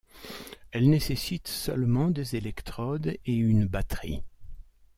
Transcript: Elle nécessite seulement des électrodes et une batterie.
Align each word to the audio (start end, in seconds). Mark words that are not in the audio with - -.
Elle 0.71 0.89
nécessite 0.89 1.47
seulement 1.47 2.09
des 2.09 2.35
électrodes 2.35 3.19
et 3.23 3.35
une 3.35 3.67
batterie. 3.67 4.23